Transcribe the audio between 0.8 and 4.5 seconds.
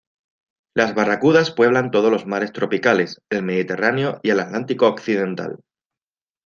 barracudas pueblan todos los mares tropicales, el Mediterráneo y el